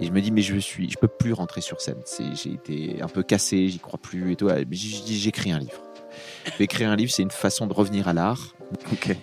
[0.00, 2.00] Et je me dis, mais je suis, je peux plus rentrer sur scène.
[2.04, 4.48] C'est, j'ai été un peu cassé, j'y crois plus et tout.
[4.66, 5.80] Dit, j'écris un livre.
[6.58, 8.54] Écrire un livre, c'est une façon de revenir à l'art.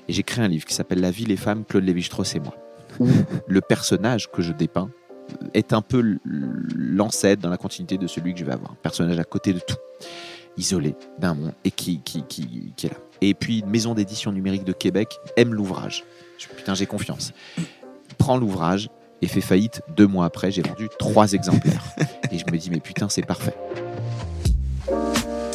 [0.07, 2.55] Et j'écris un livre qui s'appelle La vie, les femmes, Claude Lévi-Strauss et moi.
[3.47, 4.89] Le personnage que je dépeins
[5.53, 8.71] est un peu l'ancêtre dans la continuité de celui que je vais avoir.
[8.71, 9.75] Un personnage à côté de tout,
[10.57, 12.97] isolé d'un monde et qui, qui, qui, qui est là.
[13.21, 16.03] Et puis, une maison d'édition numérique de Québec aime l'ouvrage.
[16.37, 17.33] Je- Putain, j'ai confiance.
[18.17, 18.89] Prends l'ouvrage
[19.21, 20.51] et fait faillite deux mois après.
[20.51, 21.83] J'ai vendu trois exemplaires.
[22.31, 23.55] Et je me dis, mais putain, c'est parfait.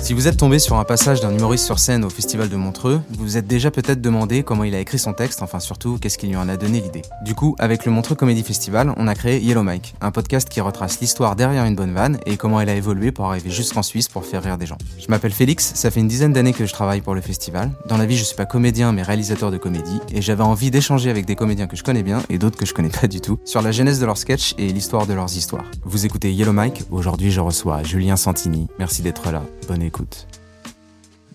[0.07, 3.01] Si vous êtes tombé sur un passage d'un humoriste sur scène au Festival de Montreux,
[3.11, 6.17] vous vous êtes déjà peut-être demandé comment il a écrit son texte, enfin surtout qu'est-ce
[6.17, 7.03] qui lui en a donné l'idée.
[7.25, 10.61] Du coup, avec le Montreux Comedy Festival, on a créé Yellow Mike, un podcast qui
[10.61, 14.07] retrace l'histoire derrière une bonne vanne et comment elle a évolué pour arriver jusqu'en Suisse
[14.07, 14.79] pour faire rire des gens.
[14.97, 17.73] Je m'appelle Félix, ça fait une dizaine d'années que je travaille pour le festival.
[17.89, 21.11] Dans la vie, je suis pas comédien mais réalisateur de comédie et j'avais envie d'échanger
[21.11, 23.41] avec des comédiens que je connais bien et d'autres que je connais pas du tout
[23.45, 25.65] sur la genèse de leurs sketchs et l'histoire de leurs histoires.
[25.85, 28.69] Vous écoutez Yellow Mike, aujourd'hui je reçois Julien Santini.
[28.79, 29.96] Merci d'être là, bonne écoute.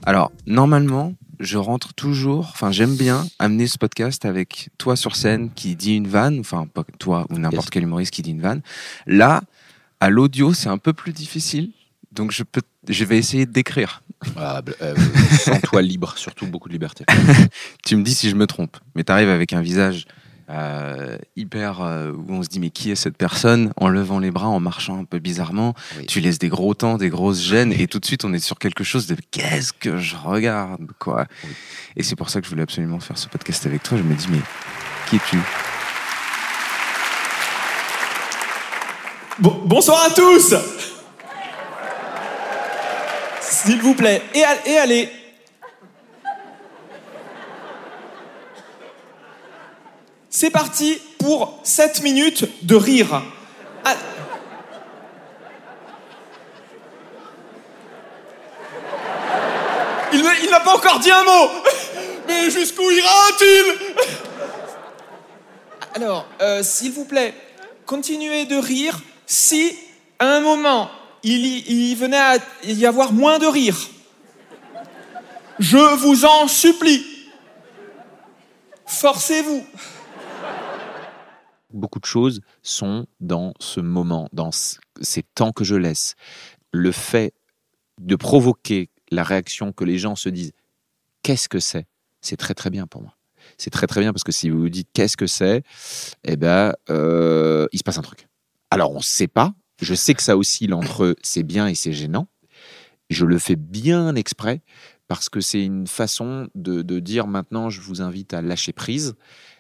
[0.04, 5.50] Alors, normalement, je rentre toujours, enfin, j'aime bien amener ce podcast avec toi sur scène
[5.54, 7.70] qui dit une vanne, enfin, pas toi ou n'importe Yes.
[7.72, 8.62] quel humoriste qui dit une vanne.
[9.08, 9.42] Là,
[10.00, 11.72] à l'audio, c'est un peu plus difficile.
[12.12, 14.02] Donc, je, peux, je vais essayer de décrire.
[14.36, 14.96] Ah, euh,
[15.40, 17.06] Sens-toi libre, surtout beaucoup de liberté.
[17.86, 20.06] Tu me dis si je me trompe, mais tu arrives avec un visage
[20.52, 24.32] euh, hyper euh, où on se dit mais qui est cette personne en levant les
[24.32, 25.74] bras, en marchant un peu bizarrement.
[25.98, 26.06] Oui.
[26.06, 28.60] Tu laisses des gros temps, des grosses gênes et tout de suite on est sur
[28.60, 31.26] quelque chose de qu'est-ce que je regarde quoi.
[31.44, 31.50] Oui.
[31.98, 33.98] Et c'est pour ça que je voulais absolument faire ce podcast avec toi.
[33.98, 34.42] Je me dis mais
[35.10, 35.38] qui es-tu?
[39.40, 40.54] Bon- bonsoir à tous
[43.42, 45.10] S'il vous plaît, et, et allez
[50.34, 53.22] C'est parti pour 7 minutes de rire.
[53.84, 53.96] Ah.
[60.14, 61.50] Il, n'a pas encore dit un mot
[62.28, 63.94] Mais jusqu'où ira-t-il?
[65.96, 67.34] Alors, euh, s'il vous plaît,
[67.86, 69.78] continuez de rire si,
[70.18, 70.90] à un moment,
[71.24, 73.78] il, il venait à y avoir moins de rire.
[75.60, 77.06] Je vous en supplie.
[78.86, 79.66] Forcez-vous.
[81.74, 86.16] Beaucoup de choses sont dans ce moment, dans ce- ces temps que je laisse.
[86.72, 87.34] Le fait
[88.00, 90.54] de provoquer la réaction que les gens se disent
[91.24, 91.88] qu'est-ce que c'est?
[92.22, 93.16] C'est très très bien pour moi.
[93.58, 95.64] C'est très très bien parce que si vous vous dites qu'est-ce que c'est,
[96.24, 98.28] eh ben euh, il se passe un truc.
[98.70, 99.54] Alors on ne sait pas.
[99.82, 102.28] Je sais que ça oscille entre c'est bien et c'est gênant.
[103.10, 104.62] Je le fais bien exprès
[105.08, 109.16] parce que c'est une façon de, de dire maintenant je vous invite à lâcher prise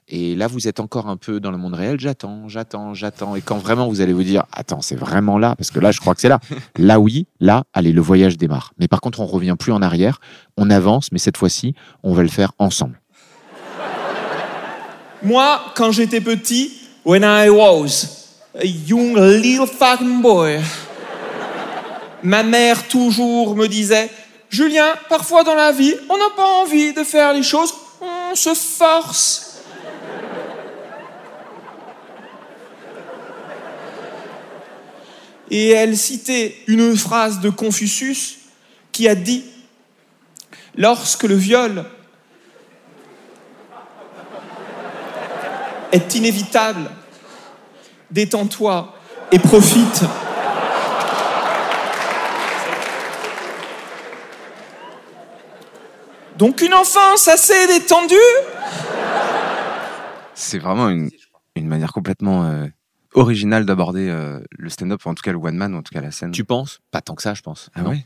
[0.08, 2.00] et là, vous êtes encore un peu dans le monde réel.
[2.00, 3.36] J'attends, j'attends, j'attends.
[3.36, 6.00] Et quand vraiment vous allez vous dire, attends, c'est vraiment là, parce que là, je
[6.00, 6.40] crois que c'est là.
[6.78, 8.74] Là, oui, là, allez, le voyage démarre.
[8.78, 10.20] Mais par contre, on revient plus en arrière.
[10.58, 13.00] On avance, mais cette fois-ci, on va le faire ensemble.
[15.24, 16.74] Moi, quand j'étais petit,
[17.06, 18.08] when I was
[18.56, 20.60] a young little fucking boy,
[22.24, 24.10] ma mère toujours me disait
[24.50, 28.54] Julien, parfois dans la vie, on n'a pas envie de faire les choses, on se
[28.54, 29.51] force.
[35.52, 38.40] Et elle citait une phrase de Confucius
[38.92, 39.44] qui a dit
[40.76, 41.86] Lorsque le viol
[45.92, 46.90] est inévitable.
[48.10, 48.96] Détends-toi
[49.32, 50.04] et profite.
[56.38, 58.16] Donc une enfance assez détendue
[60.34, 61.12] C'est vraiment une,
[61.56, 62.66] manière complètement euh,
[63.14, 66.12] originale d'aborder euh, le stand-up, en tout cas le one man, en tout cas la
[66.12, 66.32] scène.
[66.32, 66.80] Tu penses?
[66.92, 67.70] Pas tant que ça, je pense.
[67.76, 68.06] Ah ouais?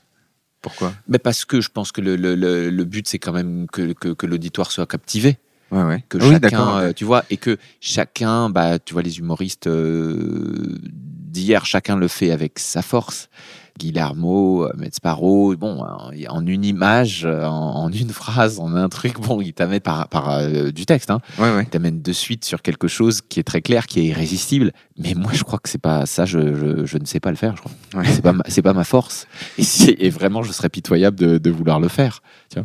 [0.62, 0.94] Pourquoi?
[1.08, 3.94] Mais parce que je pense que le, le- le- le but, c'est quand même que,
[3.94, 5.38] que, que l'auditoire soit captivé.
[5.72, 6.04] Ouais, ouais.
[6.10, 9.68] que Ah oui, chacun, euh, tu vois, et que chacun, bah, tu vois, les humoristes
[9.68, 13.30] euh, d'hier, chacun le fait avec sa force.
[13.78, 18.90] Guillermo, euh, Metzparo, bon, en, en une image, euh, en, en une phrase, en un
[18.90, 21.64] truc, bon, il t'amène par, par euh, du texte, hein, Ouais, ouais.
[21.64, 24.72] il t'amène de suite sur quelque chose qui est très clair, qui est irrésistible.
[24.98, 27.36] Mais moi, je crois que c'est pas ça, je, je, je ne sais pas le
[27.38, 27.72] faire, je crois.
[28.02, 28.08] Ouais.
[28.08, 29.28] C'est pas, ma- c'est pas ma force.
[29.58, 32.22] Et, si- et vraiment, je serais pitoyable de, de vouloir le faire.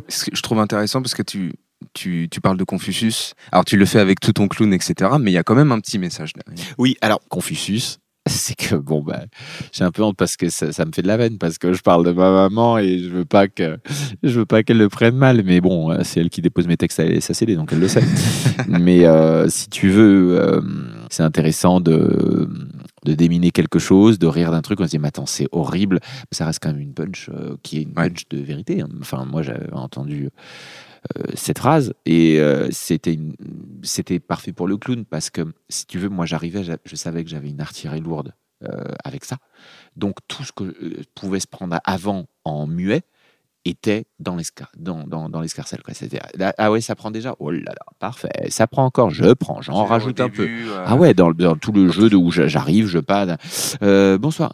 [0.07, 1.53] Ce que je trouve intéressant parce que tu,
[1.93, 3.33] tu, tu parles de Confucius.
[3.51, 5.11] Alors, tu le fais avec tout ton clown, etc.
[5.19, 6.65] Mais il y a quand même un petit message derrière.
[6.77, 9.23] Oui, alors Confucius, c'est que bon bah
[9.71, 11.73] j'ai un peu honte parce que ça, ça me fait de la veine parce que
[11.73, 13.79] je parle de ma maman et je veux pas que
[14.23, 16.77] je veux pas qu'elle le prenne mal mais bon euh, c'est elle qui dépose mes
[16.77, 18.03] textes à SACD donc elle le sait
[18.67, 20.61] mais euh, si tu veux euh,
[21.09, 22.47] c'est intéressant de
[23.03, 25.99] de déminer quelque chose de rire d'un truc on se dit mais attends c'est horrible
[26.31, 28.09] ça reste quand même une punch euh, qui est une Ouais.
[28.09, 28.87] punch de vérité hein.
[29.01, 30.29] enfin moi j'avais entendu
[31.35, 33.17] cette phrase et euh, c'était
[33.83, 37.23] c'était parfait pour le clown parce que si tu veux moi j'arrivais j'a- je savais
[37.23, 38.33] que j'avais une artillerie lourde
[38.63, 39.37] euh, avec ça.
[39.95, 43.03] Donc tout ce que euh, pouvait se prendre avant en muet
[43.65, 47.35] était dans l'escar dans, dans, dans l'escarcelle quoi c'était là, ah ouais ça prend déjà
[47.39, 50.49] oh là là parfait ça prend encore je prends j'en rajoute un peu
[50.85, 53.37] ah ouais, dans, le- dans tout le jeu de où j'arrive, je pas.
[53.83, 54.53] Euh, bonsoir.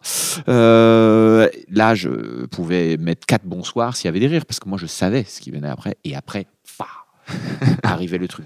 [0.50, 4.78] Euh, là, je pouvais mettre quatre bonsoirs s'il y avait des rires, parce que moi,
[4.78, 5.96] je savais ce qui venait après.
[6.04, 6.88] Et après, fa,
[7.84, 8.46] arrivait le truc.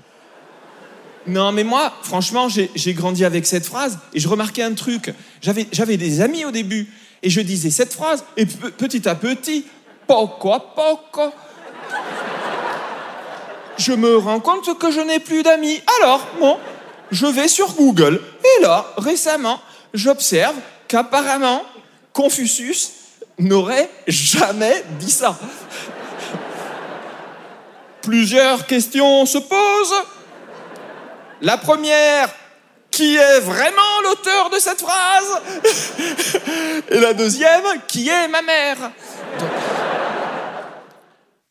[1.27, 5.13] Non, mais moi, franchement, j'ai j'ai grandi avec cette phrase et je remarquais un truc.
[5.41, 6.87] J'avais j'avais des amis au début
[7.23, 9.65] et je disais cette phrase et pe- petit à petit,
[10.07, 11.33] poco a poco,
[13.77, 15.81] je me rends compte que je n'ai plus d'amis.
[15.99, 16.57] Alors, bon,
[17.11, 19.59] je vais sur Google et là, récemment,
[19.93, 20.55] j'observe
[20.87, 21.63] qu'apparemment,
[22.13, 22.91] Confucius
[23.39, 25.37] n'aurait jamais dit ça.
[28.01, 30.03] Plusieurs questions se posent.
[31.41, 32.29] La première,
[32.91, 35.41] qui est vraiment l'auteur de cette phrase?
[36.89, 38.91] Et la deuxième, qui est ma mère?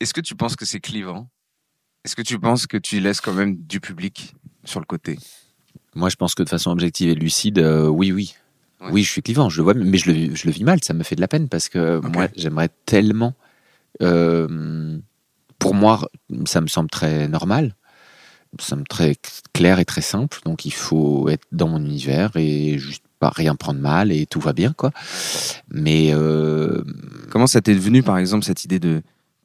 [0.00, 1.28] Est-ce que tu penses que c'est clivant?
[2.04, 5.18] Est-ce que tu penses que tu laisses quand même du public sur le côté?
[5.94, 8.34] Moi, je pense que de façon objective et lucide, euh, oui, oui.
[8.80, 8.88] Ouais.
[8.92, 10.82] Oui, je suis clivant, je le vois, mais je le, vis- je le vis mal,
[10.82, 13.34] ça me fait de la peine parce que moi, j'aimerais tellement.
[14.02, 14.98] euh,
[15.58, 16.08] pour moi,
[16.46, 17.76] ça me semble très normal,
[18.58, 19.16] ça me semble très
[19.52, 23.54] clair et très simple, donc il faut être dans mon univers et juste pas rien
[23.54, 24.92] prendre mal et tout va bien, quoi.
[25.68, 26.82] Mais euh,
[27.30, 29.02] Comment ça t'est venu, par exemple, cette idée de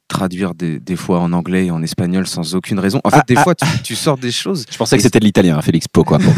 [0.08, 3.24] traduire des, des fois en anglais et en espagnol sans aucune raison En fait, Ah,
[3.26, 4.64] des ah, fois, tu, tu sors des choses.
[4.70, 6.18] je pensais que c'était de l'italien, hein, Félix Po, quoi.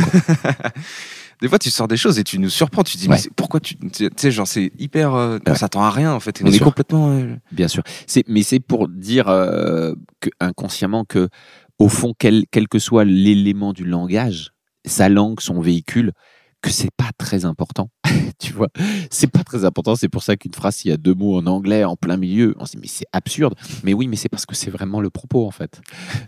[1.41, 2.83] Des fois, tu sors des choses et tu nous surprends.
[2.83, 3.17] Tu te dis, Ouais.
[3.25, 3.77] mais pourquoi tu.
[3.77, 5.15] Tu sais, genre, c'est hyper.
[5.15, 6.41] euh, on s'attend à rien, en fait.
[6.41, 7.11] Et Bien on est complètement.
[7.13, 7.85] euh, Bien sûr.
[8.09, 11.29] C'est, mais c'est pour dire euh, que, inconsciemment que,
[11.79, 14.51] au fond, quel, quel que soit l'élément du langage,
[14.85, 16.11] sa langue, son véhicule,
[16.61, 17.91] que c'est pas très important.
[18.39, 18.69] tu vois,
[19.11, 19.97] c'est pas très important.
[19.97, 22.55] C'est pour ça qu'une phrase, s'il y a deux mots en anglais en plein milieu,
[22.59, 23.55] on se dit mais c'est absurde.
[23.85, 25.81] Mais oui, mais c'est parce que c'est vraiment le propos en fait.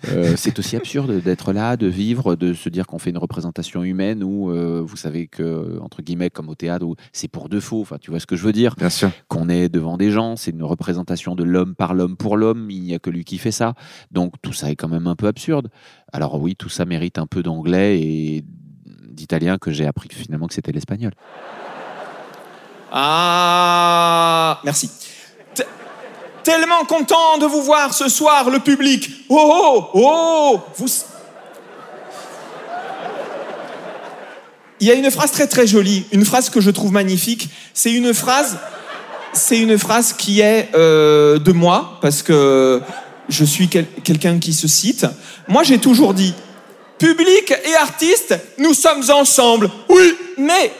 [0.08, 3.82] Euh, c'est aussi absurde d'être là, de vivre, de se dire qu'on fait une représentation
[3.82, 7.80] humaine où euh, vous savez que entre guillemets comme au théâtre c'est pour de faux.
[7.80, 8.75] Enfin, tu vois ce que je veux dire?
[8.76, 9.10] Bien sûr.
[9.28, 12.82] qu'on est devant des gens, c'est une représentation de l'homme par l'homme pour l'homme, il
[12.82, 13.75] n'y a que lui qui fait ça.
[14.10, 15.68] Donc tout ça est quand même un peu absurde.
[16.12, 18.44] Alors oui, tout ça mérite un peu d'anglais et
[19.11, 21.12] d'italien que j'ai appris finalement que c'était l'espagnol.
[22.93, 24.90] Ah, merci.
[26.43, 29.11] Tellement content de vous voir ce soir, le public.
[29.29, 30.87] Oh, oh, oh, vous...
[34.81, 37.50] Il y a une phrase très très jolie, une phrase que je trouve magnifique.
[37.75, 38.59] C'est une phrase,
[39.35, 42.81] c'est une phrase qui est euh, de moi parce que
[43.29, 45.07] je suis quel- quelqu'un qui se cite.
[45.49, 46.35] Moi, j'ai toujours dit,
[47.00, 49.69] public et artiste, nous sommes ensemble.
[49.88, 50.73] Oui, mais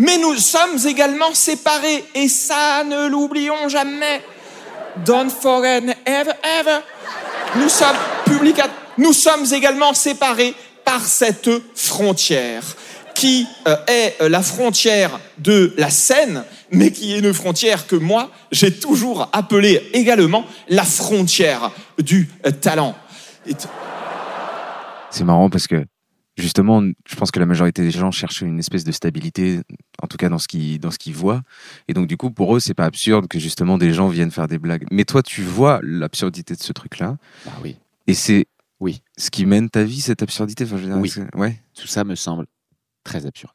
[0.00, 4.22] Mais nous sommes également séparés et ça ne l'oublions jamais.
[5.04, 6.78] Don't forget ever ever.
[7.56, 8.60] Nous sommes public,
[8.96, 10.54] nous sommes également séparés
[10.84, 12.62] par cette frontière
[13.18, 17.96] qui euh, est euh, la frontière de la scène, mais qui est une frontière que
[17.96, 22.94] moi j'ai toujours appelée également la frontière du euh, talent.
[25.10, 25.84] C'est marrant parce que
[26.36, 29.60] justement, je pense que la majorité des gens cherchent une espèce de stabilité,
[30.00, 31.42] en tout cas dans ce qu'ils dans ce qu'ils voient.
[31.88, 34.46] Et donc du coup, pour eux, c'est pas absurde que justement des gens viennent faire
[34.48, 34.86] des blagues.
[34.92, 37.76] Mais toi, tu vois l'absurdité de ce truc-là, Ah oui.
[38.06, 38.46] et c'est
[38.80, 39.02] Oui.
[39.16, 40.62] Ce qui mène ta vie, cette absurdité.
[40.64, 41.12] Enfin, je veux dire, Oui.
[41.34, 41.60] Ouais.
[41.74, 42.46] Tout ça me semble
[43.04, 43.52] très absurde.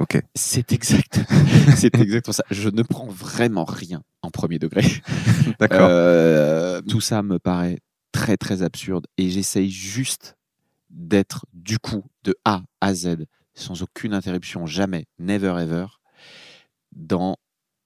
[0.00, 0.20] Ok.
[0.34, 1.20] C'est exact.
[1.76, 2.44] c'est exactement ça.
[2.50, 4.82] Je ne prends vraiment rien en premier degré.
[5.60, 5.88] D'accord.
[5.90, 7.78] Euh, tout ça me paraît
[8.12, 10.36] très très absurde et j'essaye juste
[10.90, 13.16] d'être du coup de A à Z
[13.54, 15.86] sans aucune interruption, jamais, never ever,
[16.92, 17.36] dans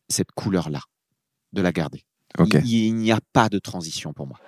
[0.08, 0.80] cette couleur-là,
[1.52, 2.04] de la garder.
[2.38, 2.54] ok.
[2.64, 4.38] Il, il n'y a pas de transition pour moi.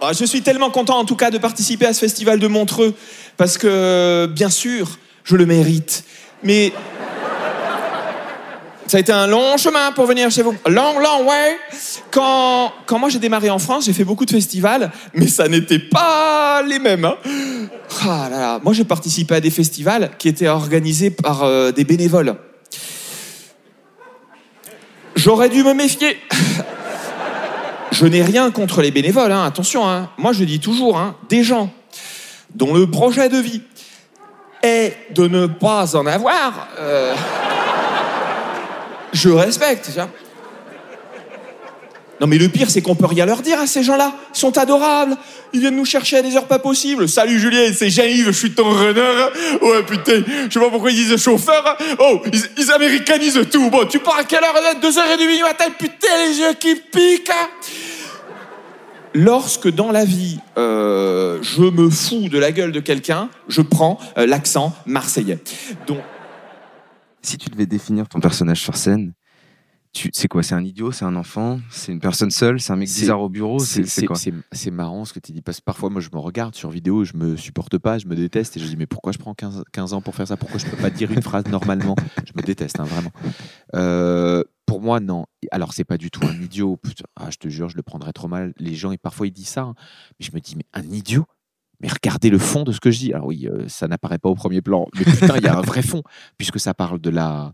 [0.00, 2.94] Ah, Je suis tellement content en tout cas de participer à ce festival de Montreux
[3.36, 6.04] parce que bien sûr, je le mérite.
[6.42, 6.72] Mais
[8.86, 10.54] ça a été un long chemin pour venir chez vous.
[10.66, 11.56] Long, long way.
[12.10, 15.78] Quand, quand moi j'ai démarré en France, j'ai fait beaucoup de festivals, mais ça n'était
[15.78, 17.04] pas les mêmes.
[17.04, 17.16] hein.
[18.06, 18.60] Ah là là.
[18.62, 22.36] Moi j'ai participé à des festivals qui étaient organisés par euh, des bénévoles.
[25.14, 26.16] J'aurais dû me méfier.
[27.92, 29.86] Je n'ai rien contre les bénévoles, hein, attention.
[29.88, 30.10] hein.
[30.16, 30.98] Moi, je dis toujours,
[31.28, 31.70] des gens
[32.54, 33.62] dont le projet de vie
[34.62, 37.14] est de ne pas en avoir, euh,
[39.12, 39.90] je respecte.
[39.92, 40.00] tu.
[42.20, 44.12] Non, mais le pire, c'est qu'on peut rien leur dire à ces gens-là.
[44.32, 45.16] Ils sont adorables.
[45.52, 47.08] Ils viennent nous chercher à des heures pas possibles.
[47.08, 49.26] Salut Julien, c'est Jean-Yves, je suis ton runner.
[49.60, 51.76] Ouais, putain, je sais pas pourquoi ils disent chauffeur.
[51.98, 53.68] Oh, ils, ils américanisent tout.
[53.70, 57.32] Bon, tu pars à quelle heure 2h30 du matin, putain, les yeux qui piquent.
[59.14, 63.98] Lorsque dans la vie, euh, je me fous de la gueule de quelqu'un, je prends
[64.16, 65.38] euh, l'accent marseillais.
[65.86, 65.98] Donc,
[67.20, 69.12] Si tu devais définir ton personnage sur scène,
[69.92, 70.42] tu, c'est quoi?
[70.42, 70.90] C'est un idiot?
[70.90, 71.60] C'est un enfant?
[71.70, 72.58] C'est une personne seule?
[72.58, 73.58] C'est un mec bizarre au bureau?
[73.58, 74.16] C'est quoi?
[74.16, 76.70] c'est- c'est marrant ce que tu dis parce que parfois moi je me regarde sur
[76.70, 79.34] vidéo, je me supporte pas, je me déteste et je dis mais pourquoi je prends
[79.34, 80.38] 15, 15 ans pour faire ça?
[80.38, 81.94] Pourquoi je peux pas dire une phrase normalement?
[82.24, 83.12] Je me déteste hein, vraiment.
[83.74, 84.42] Euh,
[84.72, 85.26] pour moi non.
[85.50, 86.78] Alors c'est pas du tout un idiot.
[86.78, 88.54] Putain, ah, je te jure, je le prendrais trop mal.
[88.58, 89.74] Les gens et parfois ils disent ça, hein.
[90.18, 91.26] mais je me dis mais un idiot?
[91.80, 93.12] Mais regardez le fond de ce que je dis.
[93.12, 95.60] Alors oui, euh, ça n'apparaît pas au premier plan, mais putain, il y a un
[95.60, 96.02] vrai fond,
[96.38, 97.52] puisque ça parle de la,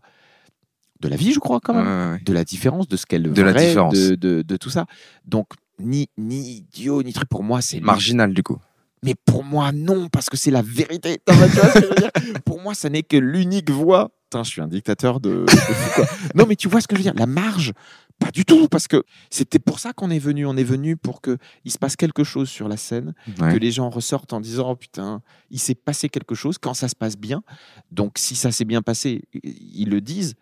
[1.00, 2.22] de la vie, je crois, quand même Ouais, ouais, ouais.
[2.24, 3.94] de la différence, de ce qu'elle De la différence.
[3.94, 4.86] de, de- de tout ça.
[5.24, 5.48] Donc,
[5.80, 8.58] ni, ni idiot, ni truc, pour moi, c'est Marginal, du coup.
[9.02, 11.20] Mais pour moi, non, parce que c'est la vérité.
[11.28, 12.10] Non, mais tu vois ce que je veux dire?
[12.44, 14.10] Pour moi, ça n'est que l'unique voie.
[14.30, 15.46] Putain, je suis un dictateur de.
[16.34, 17.72] Non, mais tu vois ce que je veux dire La marge,
[18.18, 20.44] pas du tout, parce que c'était pour ça qu'on est venu.
[20.44, 23.54] On est venu pour que il se passe quelque chose sur la scène, Ouais.
[23.54, 26.88] que les gens ressortent en disant oh putain, il s'est passé quelque chose quand ça
[26.88, 27.42] se passe bien.
[27.90, 30.34] Donc si ça s'est bien passé, ils le disent.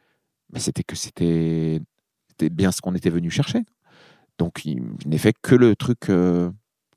[0.52, 1.80] Mais c'était que c'était
[2.28, 3.60] c'était bien ce qu'on était venu chercher.
[4.38, 6.50] Donc il n'est fait que le truc euh,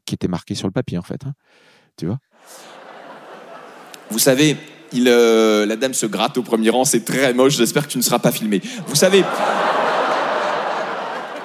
[0.06, 1.24] qui était marqué sur le papier en fait.
[1.26, 1.34] hein.
[1.98, 2.18] Tu vois?
[4.10, 4.58] Vous savez,
[4.96, 8.04] euh, la dame se gratte au premier rang, c'est très moche, j'espère que tu ne
[8.04, 8.62] seras pas filmé.
[8.88, 9.24] Vous savez,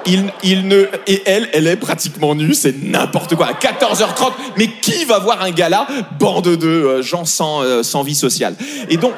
[0.07, 4.33] il, il ne, et elle, elle est pratiquement nue, c'est n'importe quoi, à 14h30.
[4.57, 5.87] Mais qui va voir un gala
[6.19, 8.55] Bande de euh, gens sans, euh, sans vie sociale?
[8.89, 9.13] Et donc,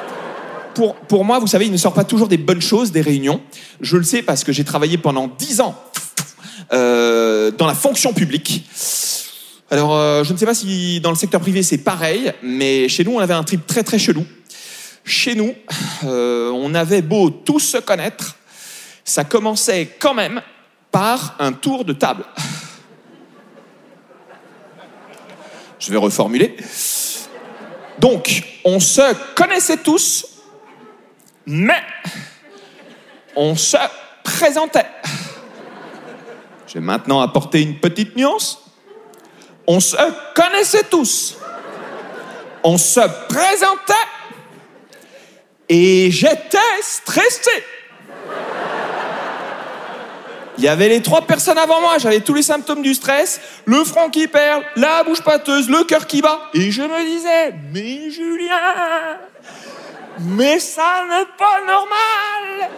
[0.75, 3.41] pour, pour moi, vous savez, il ne sort pas toujours des bonnes choses des réunions.
[3.81, 5.75] Je le sais parce que j'ai travaillé pendant 10 ans
[6.69, 8.65] dans la fonction publique.
[9.69, 13.03] Alors, euh, je ne sais pas si dans le secteur privé c'est pareil, mais chez
[13.03, 14.25] nous, on avait un trip très très chelou.
[15.03, 15.53] Chez nous,
[16.05, 18.37] euh, on avait beau tous se connaître,
[19.03, 20.41] ça commençait quand même
[20.89, 22.23] par un tour de table.
[25.79, 26.55] Je vais reformuler.
[27.99, 30.25] Donc, on se connaissait tous,
[31.45, 31.81] mais
[33.35, 33.77] on se
[34.23, 34.87] présentait.
[36.67, 38.66] Je vais maintenant apporter une petite nuance.
[39.67, 39.97] On se
[40.33, 41.37] connaissait tous.
[42.63, 43.93] On se présentait.
[45.69, 47.51] Et j'étais stressé.
[50.57, 53.83] Il y avait les trois personnes avant moi, j'avais tous les symptômes du stress, le
[53.83, 56.49] front qui perle, la bouche pâteuse, le cœur qui bat.
[56.55, 59.19] Et je me disais, mais Julien,
[60.19, 62.71] mais ça n'est pas normal.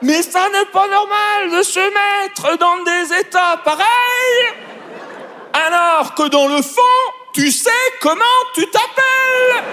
[0.00, 4.67] Mais ça n'est pas normal de se mettre dans des états pareils.
[5.66, 6.80] Alors que dans le fond,
[7.34, 8.20] tu sais comment
[8.54, 9.64] tu t'appelles.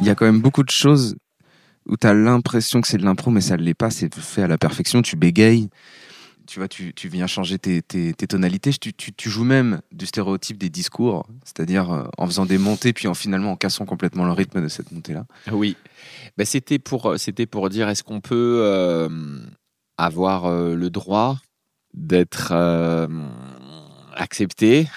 [0.00, 1.16] Il y a quand même beaucoup de choses
[1.88, 3.90] où tu as l'impression que c'est de l'impro, mais ça ne l'est pas.
[3.90, 5.02] C'est fait à la perfection.
[5.02, 5.68] Tu bégayes.
[6.46, 8.70] Tu vois, tu, tu viens changer tes, tes- tes tonalités.
[8.72, 12.92] Tu, tu- tu joues même du stéréotype des discours, c'est-à-dire euh, en faisant des montées,
[12.92, 15.24] puis en finalement en cassant complètement le rythme de cette montée-là.
[15.50, 15.76] Oui.
[16.36, 19.08] Ben, c'était pour c'était pour dire est-ce qu'on peut euh,
[19.98, 21.38] avoir euh, le droit
[21.96, 23.08] d'être euh,
[24.14, 24.88] accepté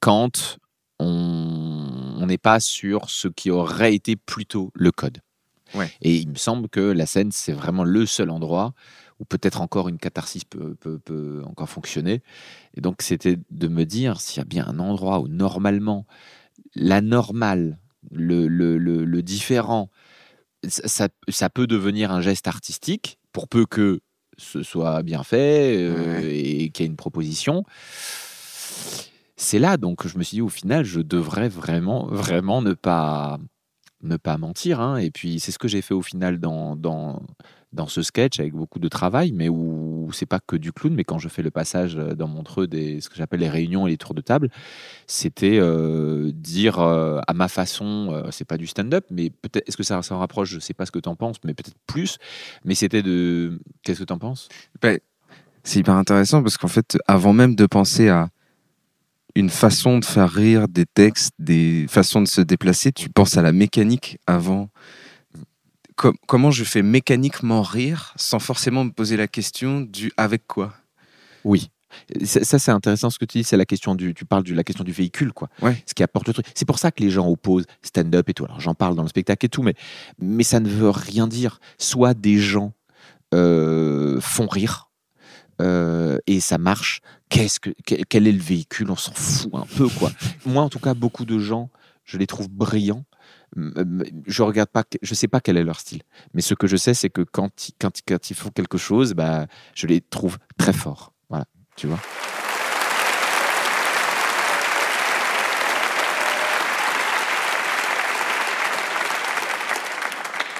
[0.00, 0.58] quand
[0.98, 5.18] on n'est pas sur ce qui aurait été plutôt le code.
[5.74, 5.90] Ouais.
[6.00, 8.72] Et il me semble que la scène c'est vraiment le seul endroit
[9.20, 12.22] ou peut-être encore une catharsis peut, peut- peut encore fonctionner.
[12.74, 16.06] Et donc, c'était de me dire s'il y a bien un endroit où normalement
[16.74, 17.78] la normale,
[18.10, 19.90] le, le, le- le différent,
[20.66, 24.00] ça- ça peut devenir un geste artistique, pour peu que
[24.38, 26.36] ce soit bien fait euh, Ouais.
[26.38, 27.64] et qu'il y ait une proposition.
[29.36, 33.38] C'est là, donc, je me suis dit, au final, je devrais vraiment, vraiment ne pas,
[34.02, 34.80] ne pas mentir.
[34.80, 34.96] hein.
[34.96, 37.22] Et puis, c'est ce que j'ai fait au final dans, dans,
[37.72, 41.04] dans ce sketch avec beaucoup de travail, mais où c'est pas que du clown, mais
[41.04, 43.90] quand je fais le passage euh, dans Montreux des ce que j'appelle les réunions et
[43.90, 44.48] les tours de table,
[45.06, 49.76] c'était euh, dire euh, à ma façon, euh, c'est pas du stand-up, mais peut-être, est-ce
[49.76, 50.50] que ça s'en rapproche?
[50.50, 52.18] Je sais pas ce que tu en penses, mais peut-être plus.
[52.64, 53.60] Mais c'était de.
[53.82, 54.48] Qu'est-ce que tu en penses
[55.62, 58.28] C'est hyper intéressant parce qu'en fait, avant même de penser à
[59.34, 63.42] une façon de faire rire, des textes, des façons de se déplacer, tu penses à
[63.42, 64.70] la mécanique avant.
[65.98, 70.72] Com- comment je fais mécaniquement rire sans forcément me poser la question du avec quoi?
[71.42, 71.70] Oui.
[72.24, 74.54] Ça, ça, c'est intéressant ce que tu dis, c'est la question du, tu parles de
[74.54, 75.48] la question du véhicule, quoi.
[75.60, 75.82] Ouais.
[75.86, 76.46] Ce qui apporte le truc.
[76.54, 78.44] C'est pour ça que les gens opposent stand-up et tout.
[78.44, 79.74] Alors j'en parle dans le spectacle et tout, mais,
[80.20, 81.58] mais ça ne veut rien dire.
[81.78, 82.74] Soit des gens
[83.34, 84.90] euh, font rire
[85.60, 87.00] euh, et ça marche.
[87.28, 88.90] Qu'est-ce que, quel, quel est le véhicule?
[88.92, 90.12] On s'en fout un peu, quoi.
[90.46, 91.70] Moi, en tout cas, beaucoup de gens,
[92.04, 93.04] je les trouve brillants.
[93.56, 96.02] Je regarde pas, je sais pas quel est leur style,
[96.34, 97.50] mais ce que je sais, c'est que quand
[98.30, 101.12] ils font quelque chose, bah, je les trouve très forts.
[101.28, 101.98] Voilà, tu vois.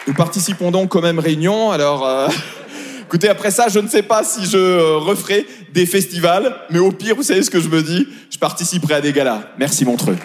[0.09, 1.71] Nous participons donc aux mêmes réunions.
[1.71, 2.29] Alors, euh,
[3.03, 6.91] écoutez, après ça, je ne sais pas si je euh, referai des festivals, mais au
[6.91, 8.09] pire, vous savez ce que je me dis?
[8.31, 9.43] Je participerai à des galas.
[9.59, 10.17] Merci Montreux.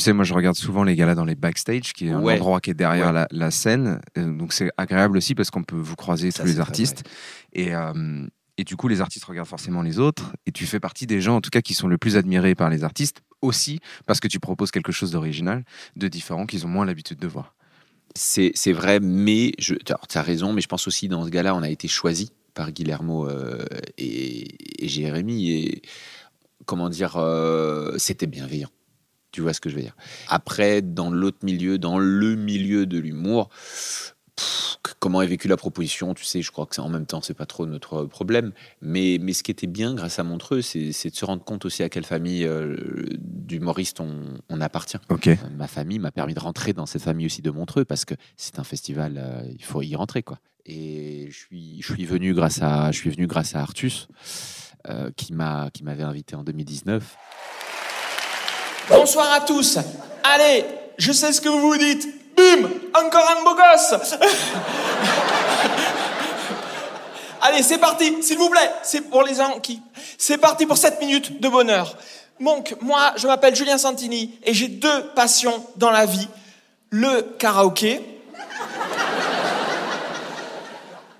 [0.00, 2.34] Sais, moi je regarde souvent les galas dans les backstage, qui est un Ouais.
[2.34, 3.12] endroit qui est derrière Ouais.
[3.12, 4.00] la, la scène.
[4.18, 7.04] Euh, donc c'est agréable aussi parce qu'on peut vous croiser Ça, tous les artistes.
[7.52, 8.26] Et, euh,
[8.58, 10.32] et du coup, les artistes regardent forcément les autres.
[10.46, 12.68] Et tu fais partie des gens, en tout cas, qui sont le plus admirés par
[12.70, 13.20] les artistes.
[13.42, 15.64] Aussi parce que tu proposes quelque chose d'original,
[15.96, 17.54] de différent, qu'ils ont moins l'habitude de voir.
[18.14, 19.78] C'est vrai, mais tu
[20.14, 23.28] as raison, mais je pense aussi dans ce gars-là, on a été choisi par Guillermo
[23.30, 23.64] euh,
[23.96, 25.52] et, et Jérémy.
[25.52, 25.82] Et
[26.66, 28.68] comment dire, euh, c'était bienveillant.
[29.32, 29.96] Tu vois ce que je veux dire
[30.28, 33.48] Après, dans l'autre milieu, dans le milieu de l'humour,
[34.98, 37.34] comment est vécue la proposition Tu sais, je crois que ça, en même temps, c'est
[37.34, 38.52] pas trop notre problème.
[38.80, 41.82] Mais, mais ce qui était bien grâce à Montreux, c'est de se rendre compte aussi
[41.82, 42.76] à quelle famille euh,
[43.18, 44.98] d'humoristes on, on appartient.
[45.08, 45.28] Ok.
[45.28, 48.14] Euh, ma famille m'a permis de rentrer dans cette famille aussi de Montreux parce que
[48.36, 50.38] c'est un festival, euh, il faut y rentrer quoi.
[50.66, 54.08] Et je suis, je suis venu grâce à, je suis venu grâce à Artus
[54.88, 57.16] euh, qui m'a, qui m'avait invité en 2019.
[58.90, 59.78] Bonsoir à tous.
[60.24, 60.64] Allez,
[60.98, 62.08] je sais ce que vous vous dites.
[62.36, 63.94] Bim, encore un beau gosse.
[67.40, 68.70] Allez, c'est parti, s'il vous plaît.
[68.82, 69.80] C'est pour les gens qui.
[70.18, 71.96] C'est parti pour 7 minutes de bonheur.
[72.40, 76.28] Donc, moi, je m'appelle Julien Santini et j'ai deux passions dans la vie
[76.90, 78.00] le karaoké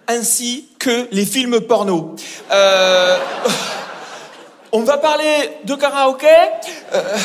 [0.08, 2.16] ainsi que les films porno.
[2.50, 3.16] Euh,
[4.72, 6.26] on va parler de karaoké.
[6.92, 7.16] Euh,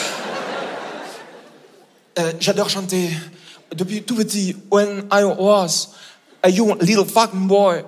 [2.19, 3.09] euh, J'adore chanter.
[3.75, 5.89] Depuis tout petit, when I was
[6.43, 7.83] a young little fucking boy,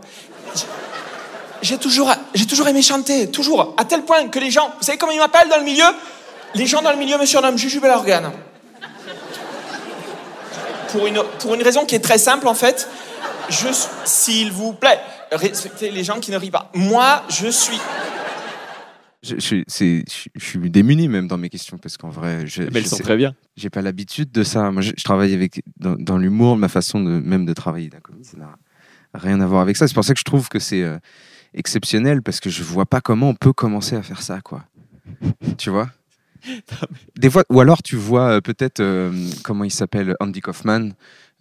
[1.62, 4.98] j'ai toujours, j'ai toujours aimé chanter, toujours, à tel point que les gens, vous savez
[4.98, 5.86] comment ils m'appellent dans le milieu?
[6.56, 8.32] Les gens dans le milieu me surnomment Juju Belorgane.
[10.92, 12.88] Pour une, pour une raison qui est très simple en fait.
[13.50, 13.68] Je,
[14.04, 15.00] s'il vous plaît,
[15.32, 16.70] respectez les gens qui ne rient pas.
[16.74, 17.80] Moi, je suis
[19.28, 20.04] Je, je suis-
[20.36, 23.04] je- démuni même dans mes questions parce qu'en vrai, je, Mais elles je sont sais-
[23.04, 23.36] très bien.
[23.56, 24.72] j'ai pas l'habitude de ça.
[24.72, 28.26] Moi, je, travaille avec dans, dans l'humour, ma façon de même de travailler la comédie,
[28.28, 28.56] ça n'a
[29.14, 29.88] rien à voir avec ça.
[29.88, 30.98] C'est pour ça que je trouve que c'est euh,
[31.54, 34.66] exceptionnel parce que je vois pas comment on peut commencer à faire ça, quoi.
[35.58, 35.90] tu vois?
[37.18, 39.12] Des fois, ou alors tu vois euh, peut-être euh,
[39.44, 40.92] comment il s'appelle Andy Kaufman.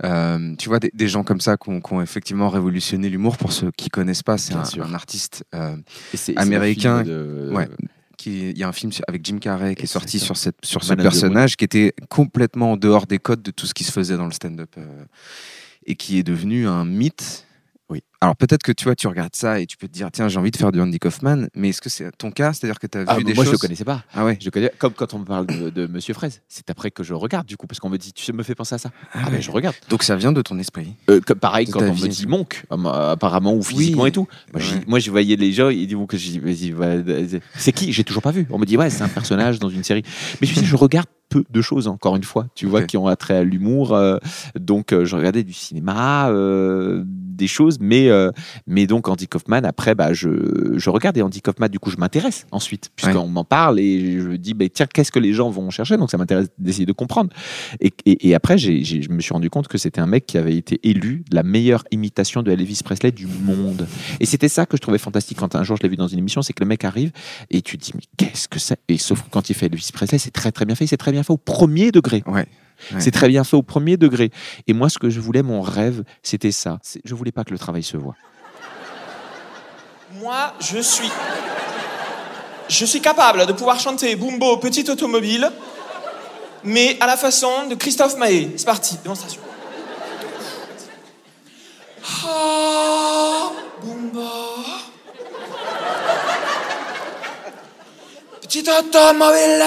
[0.04, 3.36] Euh, tu vois des, des gens comme ça qui ont, effectivement révolutionné l'humour.
[3.38, 5.76] Pour ceux qui connaissent pas, c'est un, artiste euh,
[6.28, 7.68] Et Américain, le film de- ouais.
[8.18, 10.84] qui il y a un film avec Jim Carrey qui est sorti sur cette sur
[10.84, 14.16] ce personnage qui était complètement en dehors des codes de tout ce qui se faisait
[14.16, 15.04] dans le stand-up euh,
[15.86, 17.46] et qui est devenu un mythe
[17.88, 18.02] Oui.
[18.22, 20.38] Alors peut-être que tu vois, tu regardes ça et tu peux te dire, tiens, j'ai
[20.38, 22.54] envie de faire du Andy Kaufman, mais est-ce que c'est ton cas?
[22.54, 24.04] C'est-à-dire que tu as Ah, vu des moi, choses je le connaissais pas.
[24.14, 24.38] Ah ouais.
[24.40, 27.12] Je connais, comme quand on me parle de, de Monsieur Fraise, c'est après que je
[27.12, 28.90] regarde du coup, parce qu'on me dit, tu me fais penser à ça.
[29.12, 29.32] Ah, ouais.
[29.32, 29.76] ben je regarde.
[29.90, 30.94] Donc ça vient de ton esprit.
[31.10, 32.26] Euh, comme- pareil De quand on vie me dit.
[32.26, 34.08] Monk, euh, apparemment ou physiquement Oui.
[34.08, 34.26] et tout.
[34.54, 34.80] Moi, Ouais.
[34.86, 36.16] moi, je voyais les gens, ils disent que
[37.58, 37.92] c'est qui?
[37.92, 38.46] J'ai toujours pas vu.
[38.50, 40.02] On me dit ouais, c'est un personnage dans une série.
[40.40, 43.08] Mais tu sais, je regarde peu de choses encore une fois, tu vois, qui ont
[43.08, 43.92] attrait à l'humour.
[43.94, 44.16] euh,
[44.58, 48.30] donc, euh, je regardais du cinéma, euh, des choses, mais euh,
[48.66, 49.64] mais donc Andy Kaufman.
[49.64, 51.68] Après, bah, je je regarde et Andy Kaufman.
[51.68, 55.12] Du coup, je m'intéresse ensuite, puisqu'on m'en parle et je me dis, bah, tiens, qu'est-ce
[55.12, 55.96] que les gens vont chercher?
[55.96, 57.30] Donc, ça m'intéresse d'essayer de comprendre.
[57.80, 60.26] Et, et, et après, j'ai, j'ai- je me suis rendu compte que c'était un mec
[60.26, 63.86] qui avait été élu la meilleure imitation de Elvis Presley du monde.
[64.20, 66.18] Et c'était ça que je trouvais fantastique quand un jour je l'ai vu dans une
[66.18, 67.12] émission, c'est que le mec arrive
[67.50, 68.78] et tu te dis, mais qu'est-ce que c'est?
[68.88, 71.12] Et sauf que quand il fait Elvis Presley, c'est très très bien fait, c'est très
[71.12, 72.22] bien fait au premier degré.
[72.26, 72.46] Ouais.
[72.92, 73.00] Ouais.
[73.00, 74.30] C'est très bien fait au premier degré.
[74.66, 76.78] Et moi, ce que je voulais, mon rêve, c'était ça.
[77.04, 78.14] Je voulais pas que le travail se voit.
[80.12, 81.10] Moi, je suis.
[82.68, 85.50] Je suis capable de pouvoir chanter Bumbo Petite Automobile,
[86.64, 88.52] mais à la façon de Christophe Maé.
[88.56, 89.40] C'est parti, démonstration.
[92.24, 94.20] Ah, Bumbo.
[98.40, 99.64] Petite automobile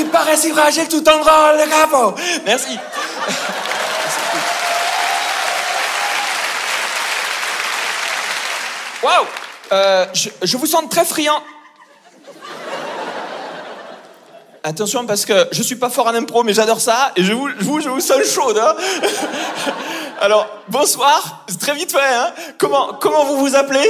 [0.00, 2.14] qui paraît si fragile tout en drôle de capot.
[2.44, 2.78] Merci.
[9.02, 9.26] Waouh
[9.72, 11.40] Euh, je, vous sens très friand.
[14.64, 17.48] Attention parce que je suis pas fort en impro, mais j'adore ça et je vous,
[17.58, 18.58] je vous, je vous sens chaude.
[18.58, 18.74] hein.
[20.20, 22.14] Alors bonsoir, très vite fait.
[22.14, 22.32] Hein.
[22.58, 23.86] Comment, comment vous vous appelez?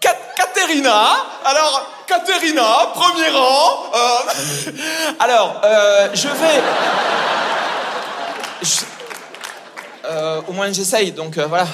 [0.00, 1.04] Kat- Katerina.
[1.44, 2.62] Alors Katerina,
[2.94, 3.92] premier rang.
[3.94, 4.72] Euh,
[5.20, 6.62] alors euh, je vais.
[8.62, 8.84] je-
[10.06, 11.66] euh, au moins j'essaye, donc voilà.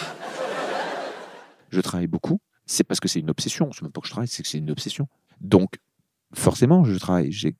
[1.70, 3.70] je travaille beaucoup, c'est parce que c'est une obsession.
[3.72, 5.08] C'est même pas que je travaille, c'est que c'est une obsession.
[5.40, 5.76] Donc,
[6.34, 7.30] forcément, je travaille.
[7.32, 7.54] J'ai,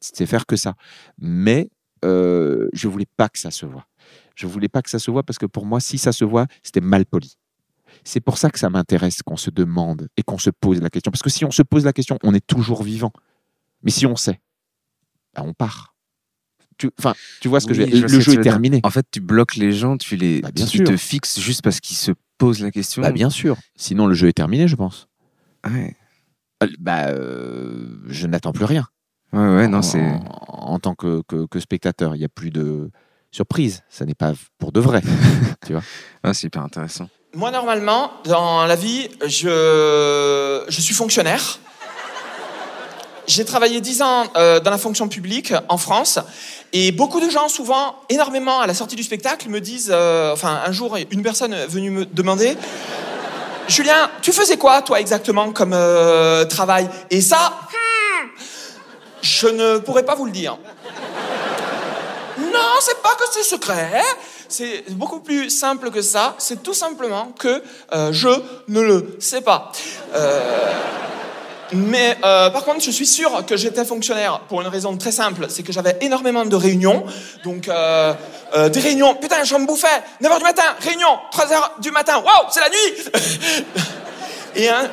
[0.00, 0.74] c'est faire que ça.
[1.18, 1.68] Mais
[2.02, 3.86] je voulais pas que ça se voit.
[4.34, 6.46] Je voulais pas que ça se voit parce que pour moi, si ça se voit,
[6.62, 7.36] c'était mal poli.
[8.02, 11.10] C'est pour ça que ça m'intéresse qu'on se demande et qu'on se pose la question.
[11.12, 13.12] Parce que si on se pose la question, on est toujours vivant.
[13.82, 14.40] Mais si on sait,
[15.34, 15.94] bah, on part.
[16.76, 17.98] Tu, enfin, tu vois ce que Oui, je dire?
[18.00, 18.80] vois Le jeu tu est terminé.
[18.82, 20.86] En fait, tu bloques les gens, tu les, Bah, bien tu sûr.
[20.86, 23.00] te fixes juste parce qu'ils se posent la question.
[23.02, 23.56] Bah, bien sûr.
[23.76, 25.06] Sinon, le jeu est terminé, je pense.
[25.64, 25.96] Ouais.
[26.62, 28.86] Euh, Bah, euh, je n'attends plus rien.
[29.32, 30.04] Ouais, ouais, non, en, c'est.
[30.48, 32.14] en tant que, que- que spectateur.
[32.16, 32.90] Il n'y a plus de
[33.30, 33.82] surprise.
[33.88, 35.02] Ça n'est pas pour de vrai.
[36.22, 37.08] Ah, c'est hyper intéressant.
[37.34, 41.58] Moi, normalement, dans la vie, je, je suis fonctionnaire.
[43.26, 46.20] J'ai travaillé 10 ans euh, dans la fonction publique en France.
[46.72, 49.90] Et beaucoup de gens, souvent, énormément à la sortie du spectacle, me disent...
[49.92, 52.56] euh, enfin, un jour, une personne est venue me demander...
[53.66, 56.88] Julien, tu faisais quoi, toi, exactement, comme euh, travail?
[57.10, 57.54] Et ça,
[59.22, 60.58] je ne pourrais pas vous le dire.
[62.38, 64.02] Non, c'est pas que c'est secret.
[64.56, 66.36] C'est beaucoup plus simple que ça.
[66.38, 67.60] C'est tout simplement que
[67.92, 68.28] euh, je
[68.68, 69.72] ne le sais pas.
[70.14, 70.72] Euh,
[71.72, 75.46] mais euh, par contre, je suis sûr que j'étais fonctionnaire pour une raison très simple,
[75.48, 77.04] c'est que j'avais énormément de réunions.
[77.42, 79.88] Donc, des réunions, putain, je me bouffais,
[80.22, 83.74] 9h du matin, réunion, 3h du matin, waouh, c'est la nuit
[84.54, 84.88] Et, hein,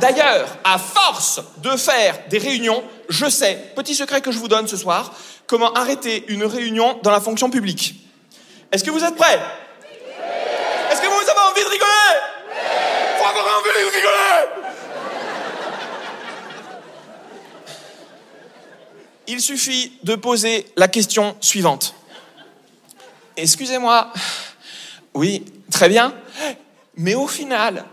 [0.00, 4.66] d'ailleurs, à force de faire des réunions, je sais, petit secret que je vous donne
[4.66, 5.14] ce soir,
[5.46, 7.99] comment arrêter une réunion dans la fonction publique.
[8.72, 9.40] Est-ce que vous êtes prêts?
[10.90, 12.20] Est-ce que vous avez envie de rigoler?
[13.18, 14.60] Faut avoir envie de rigoler
[19.26, 21.94] Il suffit de poser la question suivante.
[23.36, 24.12] Excusez-moi.
[25.14, 26.14] Oui, très bien.
[26.96, 27.84] Mais au final,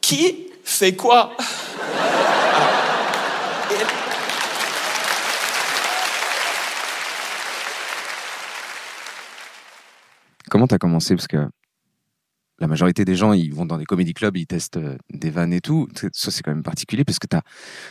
[0.00, 1.36] qui fait quoi?
[10.48, 11.14] Comment t'as commencé?
[11.14, 11.48] Parce que
[12.60, 15.52] la majorité des gens, ils vont dans des comédie clubs, ils testent euh, des vannes
[15.52, 15.86] et tout.
[16.12, 17.42] Ça, c'est quand même particulier parce que t'as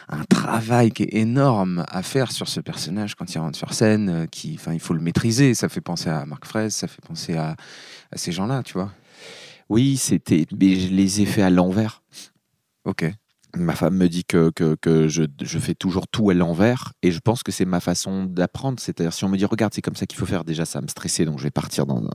[0.10, 4.10] un travail qui est énorme à faire sur ce personnage quand il rentre sur scène.
[4.10, 5.54] euh, Qui, enfin, il faut le maîtriser.
[5.54, 7.56] Ça fait penser à Marc Fraisse, ça fait penser à,
[8.12, 8.92] à ces gens-là, tu vois.
[9.70, 10.46] Oui, c'était.
[10.60, 12.04] Mais je les ai fait à l'envers.
[12.84, 13.06] Ok.
[13.60, 17.12] Ma femme me dit que, que, que je, je fais toujours tout à l'envers et
[17.12, 18.80] je pense que c'est ma façon d'apprendre.
[18.80, 20.88] C'est-à-dire, si on me dit, regarde, c'est comme ça qu'il faut faire, déjà, ça me
[20.88, 22.10] stresser, donc je vais partir dans, un-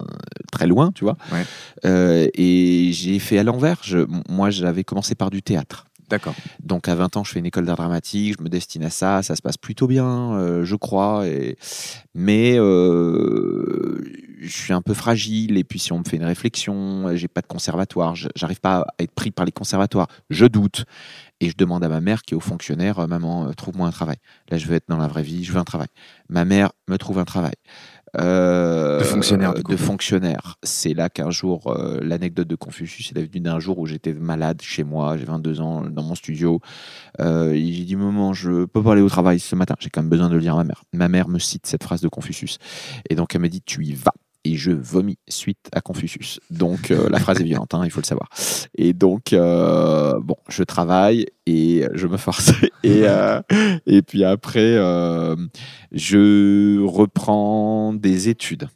[0.50, 1.16] très loin, tu vois.
[1.32, 1.44] Ouais.
[1.84, 3.80] Euh, et j'ai fait à l'envers.
[4.28, 5.86] Moi, j'avais commencé par du théâtre.
[6.08, 6.34] D'accord.
[6.62, 9.22] Donc à 20 ans, je fais une école d'art dramatique, je me destine à ça,
[9.22, 11.26] ça se passe plutôt bien, euh, je crois.
[11.26, 11.56] Et...
[12.14, 13.98] Mais euh,
[14.42, 17.40] je suis un peu fragile et puis si on me fait une réflexion, j'ai pas
[17.40, 20.84] de conservatoire, je- j'arrive pas à être pris par les conservatoires, je doute
[21.40, 23.90] et je demande à ma mère qui est au fonctionnaire, euh, maman, euh, trouve-moi un
[23.92, 24.16] travail.
[24.50, 25.88] Là, je veux être dans la vraie vie, je veux un travail.
[26.28, 27.54] Ma mère me trouve un travail.
[28.18, 30.56] Euh, De fonctionnaire, de fonctionnaire.
[30.62, 34.60] C'est là qu'un jour, euh, l'anecdote de Confucius, est venue d'un jour où j'étais malade
[34.60, 36.60] chez moi, j'ai 22 ans, dans mon studio.
[37.20, 39.74] Euh, j'ai dit, maman, je peux pas aller au travail ce matin.
[39.78, 40.84] J'ai quand même besoin de le dire à ma mère.
[40.92, 42.58] Ma mère me cite cette phrase de Confucius.
[43.08, 44.12] Et donc, elle me dit, tu y vas.
[44.44, 46.40] Et je vomis suite à Confucius.
[46.50, 48.28] Donc, euh, la phrase est violente, hein, il faut le savoir.
[48.76, 52.50] Et donc, euh, bon, je travaille et je me force.
[52.82, 53.40] Et, euh,
[53.86, 54.76] et puis après,
[55.92, 58.68] je reprends des études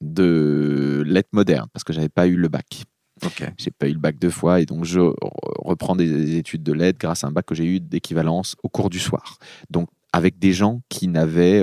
[0.00, 2.82] de lettres modernes parce que j'avais pas eu le bac.
[3.24, 3.44] Ok.
[3.56, 5.14] J'ai pas eu le bac deux fois et donc je re-
[5.58, 8.90] reprends des études de lettres grâce à un bac que j'ai eu d'équivalence au cours
[8.90, 9.38] du soir.
[9.70, 11.62] Donc avec des gens qui n'avaient,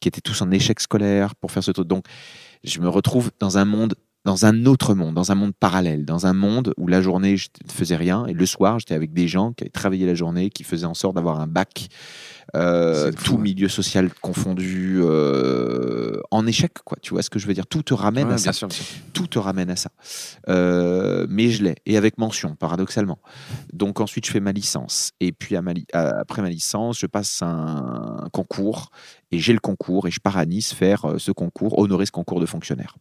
[0.00, 1.86] qui étaient tous en échec scolaire pour faire ce truc.
[1.86, 2.04] Donc
[2.64, 3.94] je me retrouve dans un monde,
[4.24, 7.48] dans un autre monde, dans un monde parallèle, dans un monde où la journée je
[7.66, 10.50] ne faisais rien et le soir j'étais avec des gens qui avaient travaillé la journée,
[10.50, 11.88] qui faisaient en sorte d'avoir un bac,
[12.54, 16.98] euh, fou, tout milieu social confondu, euh, en échec quoi.
[17.00, 17.66] Tu vois ce que je veux dire?
[17.66, 18.68] Tout te ramène Ouais, à ça sûr,
[19.14, 19.90] tout te ramène à ça.
[20.48, 23.18] Euh, mais je l'ai, et avec mention, paradoxalement.
[23.72, 25.12] Donc ensuite, je fais ma licence.
[25.20, 28.90] Et puis à ma li- à- après ma licence, je passe un concours,
[29.30, 32.40] et j'ai le concours, et je pars à Nice faire ce concours, honorer ce concours
[32.40, 32.96] de fonctionnaire.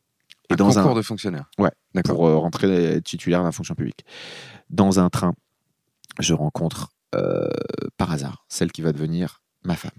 [0.50, 1.50] Et Un dans concours un, de fonctionnaire.
[1.60, 2.16] Ouais, D'accord.
[2.16, 4.04] pour euh, rentrer titulaire de la fonction publique.
[4.70, 5.34] Dans un train,
[6.20, 7.48] je rencontre euh,
[7.98, 9.92] par hasard celle qui va devenir ma femme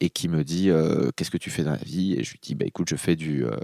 [0.00, 2.14] et qui me dit euh, qu'est-ce que tu fais dans la vie?
[2.14, 3.56] Et je lui dis bah écoute je fais du euh,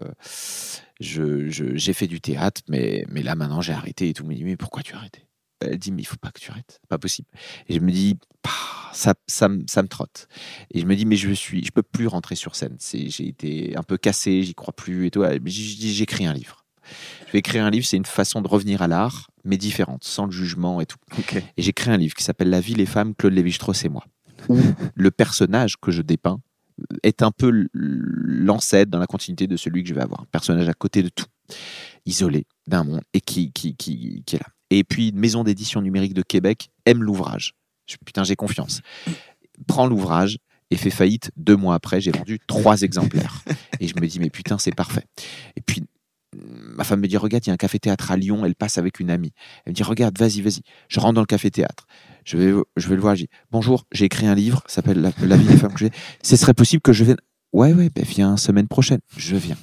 [1.00, 4.35] je, je- j'ai fait du théâtre mais mais là maintenant j'ai arrêté et tout me
[4.35, 5.26] dit mais pourquoi tu as arrêté?
[5.60, 7.28] Elle dit mais il faut pas que tu arrêtes pas possible
[7.68, 8.18] et je me dis
[8.92, 10.26] ça ça, me- ça me trotte
[10.72, 13.28] et je me dis mais je suis je peux plus rentrer sur scène c'est j'ai
[13.28, 16.64] été un peu cassé j'y crois plus et tout j'écris un livre
[17.26, 20.24] je vais écrire un livre, c'est une façon de revenir à l'art, mais différente, sans
[20.24, 20.96] le jugement et tout.
[21.56, 24.04] Et créé un livre qui s'appelle La vie, les femmes, Claude Lévi-Strauss et moi.
[24.48, 24.58] Où
[24.96, 26.40] le personnage que je dépeins
[27.04, 30.22] est un peu l'ancêtre dans la continuité de celui que je vais avoir.
[30.22, 31.26] Un personnage à côté de tout,
[32.06, 34.48] isolé d'un monde et qui, qui, qui, qui est là.
[34.70, 37.54] Et puis, une maison d'édition numérique de Québec aime l'ouvrage.
[38.06, 38.83] Putain, j'ai confiance.
[39.66, 40.38] Prends l'ouvrage
[40.70, 42.00] et fait faillite deux mois après.
[42.00, 43.42] J'ai vendu trois exemplaires.
[43.80, 45.04] Et je me dis, mais putain, c'est parfait.
[45.56, 45.83] Et puis,
[46.37, 48.78] ma femme me dit regarde il y a un café théâtre à Lyon elle passe
[48.78, 49.33] avec une amie
[49.64, 51.87] elle me dit regarde vas-y vas-y je rentre dans le café théâtre
[52.24, 55.00] je vais je vais le voir je dis bonjour j'ai écrit un livre ça s'appelle
[55.00, 55.90] la, La vie des femmes que j'ai
[56.22, 57.16] ce serait possible que je vienne
[57.52, 59.56] ouais ouais ben viens semaine prochaine je viens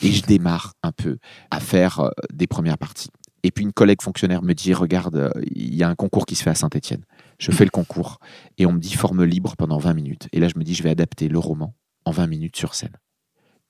[0.00, 1.18] et je démarre un peu
[1.50, 3.10] à faire euh, des premières parties
[3.46, 6.42] et puis une collègue fonctionnaire me dit regarde il y a un concours qui se
[6.42, 7.04] fait à Saint-Étienne
[7.38, 8.18] je fais le concours
[8.58, 10.82] et on me dit forme libre pendant 20 minutes et là je me dis je
[10.82, 12.96] vais adapter le roman en 20 minutes sur scène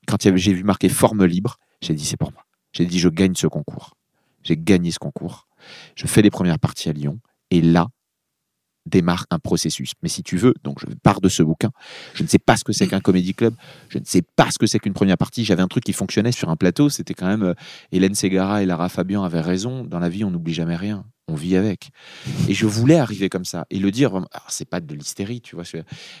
[0.07, 2.45] quand j'ai vu marqué forme libre j'ai dit c'est pour moi.
[2.73, 3.95] J'ai dit je gagne ce concours.
[4.43, 5.47] J'ai gagné ce concours.
[5.95, 7.19] Je fais les premières parties à Lyon
[7.51, 7.87] et là
[8.87, 9.91] démarre un processus.
[10.01, 11.69] Mais si tu veux, donc je pars de ce bouquin.
[12.13, 13.53] Je ne sais pas ce que c'est qu'un comédie club.
[13.89, 15.45] Je ne sais pas ce que c'est qu'une première partie.
[15.45, 16.89] J'avais un truc qui fonctionnait sur un plateau.
[16.89, 17.53] C'était quand même euh,
[17.91, 19.83] Hélène Ségara et Lara Fabian avaient raison.
[19.83, 21.05] Dans la vie, on n'oublie jamais rien.
[21.27, 21.89] On vit avec.
[22.47, 24.11] Et je voulais arriver comme ça et le dire.
[24.47, 25.65] c'est pas de l'hystérie, tu vois.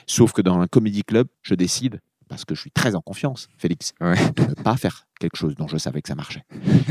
[0.05, 3.47] Sauf que dans un comédie club, je décide parce que je suis très en confiance,
[3.57, 4.17] Félix, Ouais.
[4.35, 6.43] de ne pas faire quelque chose dont je savais que ça marchait.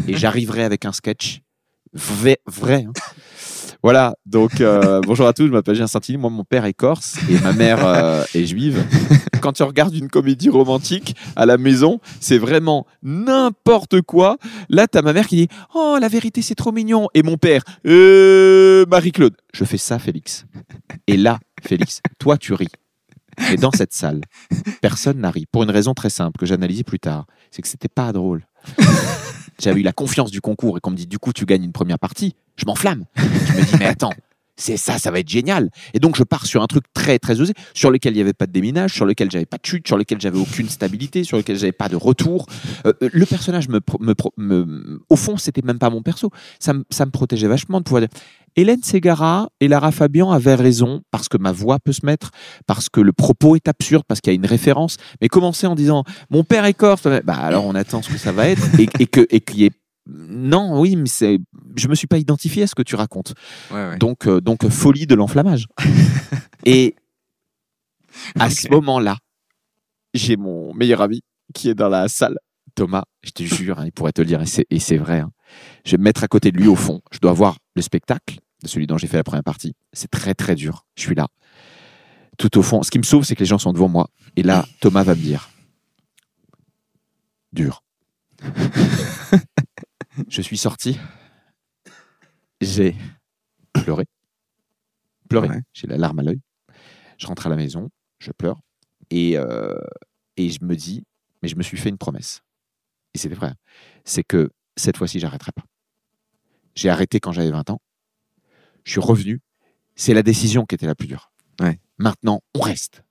[0.08, 1.42] Et j'arriverai avec un sketch
[1.92, 2.38] vrai.
[2.46, 2.92] vrai hein.
[3.82, 7.18] Voilà, donc euh, bonjour à tous, je m'appelle Jean Santini, moi mon père est corse
[7.30, 8.84] et ma mère euh, est juive.
[9.40, 14.38] Quand tu regardes une comédie romantique à la maison, c'est vraiment n'importe quoi.
[14.68, 17.08] Là, t'as ma mère qui dit Oh, la vérité, c'est trop mignon.
[17.14, 19.34] Et mon père, Euh, Marie-Claude.
[19.54, 20.46] Je fais ça, Félix.
[21.06, 22.68] Et là, Félix, toi, tu ris.
[23.52, 24.22] Et dans cette salle,
[24.80, 25.46] personne n'a ri.
[25.46, 27.26] Pour une raison très simple que j'analysais plus tard.
[27.50, 28.46] C'est que c'était pas drôle.
[29.60, 31.72] J'avais eu la confiance du concours et qu'on me dit du coup tu gagnes une
[31.72, 32.34] première partie.
[32.56, 33.04] Je m'enflamme.
[33.16, 34.12] Je me dis mais attends,
[34.58, 35.68] c'est ça, ça va être génial.
[35.92, 38.32] Et donc je pars sur un truc très très osé, sur lequel il n'y avait
[38.32, 41.36] pas de déminage, sur lequel j'avais pas de chute, sur lequel j'avais aucune stabilité, sur
[41.36, 42.46] lequel j'avais pas de retour.
[42.86, 46.30] Euh, euh, le personnage me, me, me- au fond c'était même pas mon perso.
[46.58, 48.08] Ça, me- ça me protégeait vachement de pouvoir dire.
[48.58, 52.30] Hélène Ségara et Lara Fabian avaient raison parce que ma voix peut se mettre,
[52.66, 54.96] parce que le propos est absurde, parce qu'il y a une référence.
[55.20, 58.32] Mais commencer en disant mon père est corse, bah alors on attend ce que ça
[58.32, 59.70] va être et, et qu'il ait
[60.06, 61.38] non, oui, mais c'est.
[61.76, 63.34] Je me suis pas identifié à ce que tu racontes.
[63.70, 63.98] Ouais, ouais.
[63.98, 65.66] Donc, euh, donc folie de l'enflammage.
[66.64, 66.94] et
[68.38, 69.16] à ce moment-là,
[70.14, 71.22] j'ai mon meilleur ami
[71.54, 72.38] qui est dans la salle,
[72.74, 73.04] Thomas.
[73.22, 75.20] Je te jure, hein, il pourrait te le dire, et c'est- et c'est vrai.
[75.20, 75.32] hein.
[75.84, 77.00] Je vais me mettre à côté de lui au fond.
[77.12, 79.74] Je dois voir le spectacle de celui dont j'ai fait la première partie.
[79.92, 80.86] C'est très très dur.
[80.96, 81.28] Je suis là.
[82.38, 82.82] Tout au fond.
[82.82, 84.08] Ce qui me sauve, c'est que les gens sont devant moi.
[84.36, 85.48] Et là, Thomas va me dire
[87.52, 87.82] dur.
[90.28, 90.98] je suis sorti.
[92.60, 92.96] J'ai
[93.72, 94.04] pleuré.
[95.28, 95.48] Pleuré.
[95.48, 95.60] Ouais.
[95.72, 96.40] J'ai la larme à l'œil.
[97.18, 98.60] Je rentre à la maison, je pleure.
[99.10, 99.78] Et, euh,
[100.36, 101.04] et je me dis,
[101.42, 102.42] mais je me suis fait une promesse.
[103.14, 103.52] Et c'était vrai.
[104.04, 105.64] C'est que cette fois-ci, j'arrêterai pas.
[106.74, 107.80] J'ai arrêté quand j'avais 20 ans.
[108.84, 109.40] Je suis revenu.
[109.94, 111.32] C'est la décision qui était la plus dure.
[111.60, 111.80] Ouais.
[111.98, 113.02] Maintenant, on reste.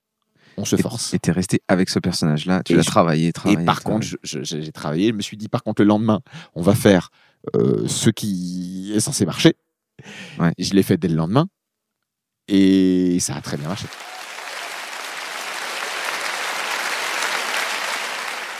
[0.56, 1.12] On se force.
[1.14, 3.62] Et t'es resté avec ce personnage-là, tu l'as travaillé, travaillé.
[3.62, 4.10] Et par travaillé.
[4.10, 5.08] contre, j'ai travaillé.
[5.08, 6.20] Je me suis dit, par contre, le lendemain,
[6.54, 7.10] on va faire
[7.54, 9.54] euh, ce qui est censé marcher.
[10.38, 10.52] Ouais.
[10.58, 11.48] Je l'ai fait dès le lendemain.
[12.48, 13.86] Et ça a très bien marché.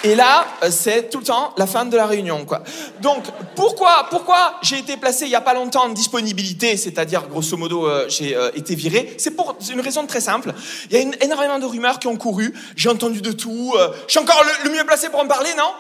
[0.05, 2.63] Et là, euh, c'est tout le temps la fin de la réunion, quoi.
[3.01, 3.25] Donc,
[3.57, 7.87] pourquoi, pourquoi j'ai été placé il y a pas longtemps en disponibilité, c'est-à-dire grosso modo
[7.87, 9.15] euh, j'ai euh, été viré?
[9.19, 10.53] C'est pour une raison très simple.
[10.91, 12.55] Il y a énormément de rumeurs qui ont couru.
[12.77, 13.75] J'ai entendu de tout.
[13.77, 15.73] euh, je suis encore le, le mieux placé pour en parler, non?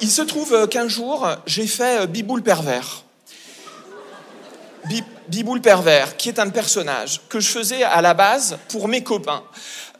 [0.00, 3.04] Il se trouve qu'un jour, j'ai fait Biboule pervers.
[4.86, 9.02] Bi- Biboule pervers, qui est un personnage que je faisais à la base pour mes
[9.02, 9.42] copains.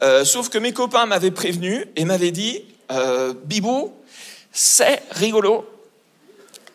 [0.03, 3.93] Euh, sauf que mes copains m'avaient prévenu et m'avaient dit euh, Bibou,
[4.51, 5.65] c'est rigolo,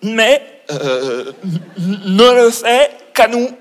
[0.03, 1.33] mais euh,
[1.79, 3.51] ne le fais qu'à nous.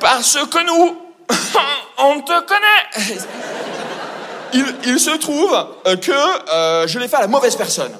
[0.00, 0.96] Parce que nous,
[1.98, 3.18] on te connaît.
[4.84, 5.56] Il, se trouve
[6.00, 7.92] que je l'ai fait à la mauvaise personne.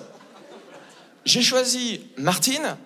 [1.24, 2.76] J'ai choisi Martine,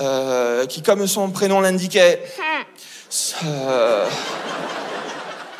[0.00, 2.22] euh, qui, comme son prénom l'indiquait,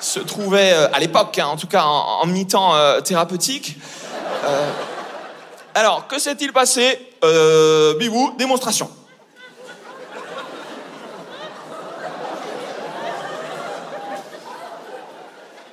[0.00, 3.76] se trouvait euh, à l'époque, hein, en tout cas en, mi-temps euh, thérapeutique.
[5.74, 6.98] Alors, que s'est-il passé
[7.98, 8.90] Bibou, démonstration.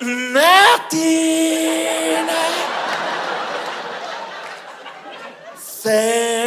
[0.02, 1.00] Martine
[5.58, 6.39] C'est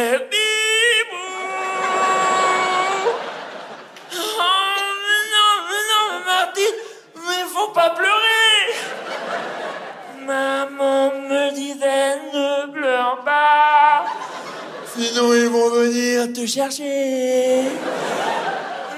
[15.15, 17.63] ils vont venir te chercher.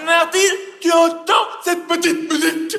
[0.06, 2.78] Martine, tu entends cette petite musique?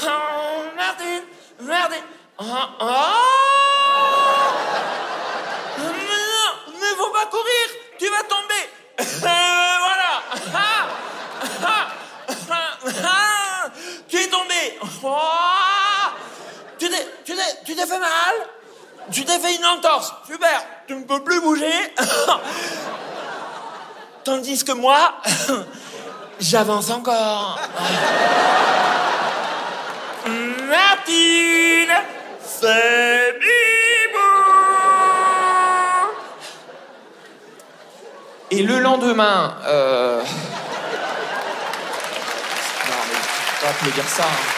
[0.00, 1.24] Oh, Martine,
[1.60, 2.04] Martine.
[2.38, 3.14] Ah, ah.
[5.76, 7.66] Mais non, mais faut pas courir,
[7.98, 8.64] tu vas tomber.
[9.00, 10.22] Euh, voilà.
[10.54, 10.86] Ah,
[11.64, 11.86] ah,
[12.50, 13.70] ah, ah.
[14.08, 14.78] Tu es tombé.
[15.04, 15.18] Oh.
[16.78, 17.04] Tu t'es,
[17.68, 18.34] tu t'es, tu fait mal
[19.12, 20.14] Tu t'es fait une entorse.
[20.26, 20.64] Super.
[20.86, 21.94] Tu ne peux plus bouger.
[24.24, 25.16] Tandis que moi,
[26.40, 27.60] j'avance encore.
[30.26, 31.92] Martine,
[32.42, 34.18] c'est Bibou.
[38.50, 40.22] Et le lendemain, euh...
[40.22, 40.26] non
[42.86, 44.24] mais faut pas applaudir ça.
[44.24, 44.57] hein.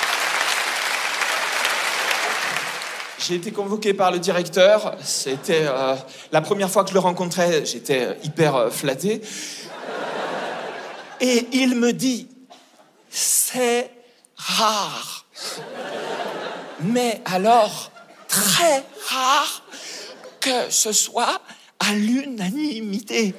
[3.30, 4.96] J'ai été convoqué par le directeur.
[5.04, 5.94] C'était euh,
[6.32, 7.64] la première fois que je le rencontrais.
[7.64, 9.20] J'étais euh, hyper euh, flatté.
[11.20, 12.26] Et il me dit,
[13.08, 13.88] c'est
[14.34, 15.26] rare.
[16.80, 17.92] Mais alors,
[18.26, 19.62] très rare
[20.40, 21.40] que ce soit
[21.78, 23.32] à l'unanimité.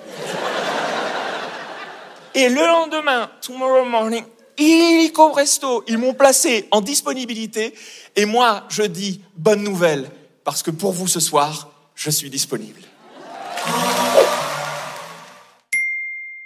[2.34, 4.24] Et le lendemain, tomorrow morning,
[4.62, 7.74] illico presto, ils m'ont placé en disponibilité.
[8.16, 10.10] Et moi, je dis bonne nouvelle,
[10.44, 12.82] parce que pour vous ce soir, je suis disponible.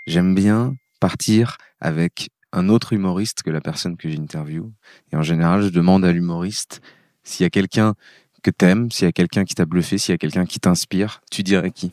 [0.08, 4.72] J'aime bien partir avec un autre humoriste que la personne que j'interviewe.
[5.12, 6.82] Et en général, je demande à l'humoriste
[7.24, 7.96] s'il y a quelqu'un
[8.44, 11.22] que t'aimes, s'il y a quelqu'un qui t'a bluffé, s'il y a quelqu'un qui t'inspire,
[11.32, 11.92] tu dirais qui?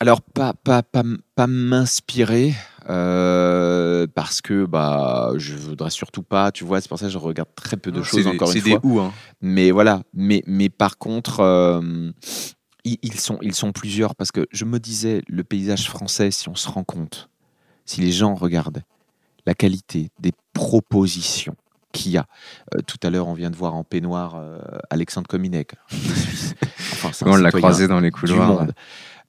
[0.00, 1.02] Alors, pas, pas, pas,
[1.34, 2.54] pas m'inspirer,
[2.88, 7.18] euh, parce que bah, je voudrais surtout pas, tu vois, c'est pour ça que je
[7.18, 8.80] regarde très peu de choses, encore une des fois.
[8.82, 9.12] ou, hein.
[9.40, 12.10] Mais voilà, mais, mais par contre, euh,
[12.84, 16.48] ils, ils sont, ils sont plusieurs, parce que je me disais, le paysage français, si
[16.48, 17.28] on se rend compte,
[17.84, 18.82] si les gens regardent
[19.46, 21.56] la qualité des propositions
[21.92, 22.26] qu'il y a.
[22.74, 24.40] Euh, tout à l'heure, on vient de voir en peignoir
[24.90, 25.28] Alexandre
[25.88, 26.54] Suisse.
[26.92, 28.66] Enfin, On l'a croisé dans les du couloirs.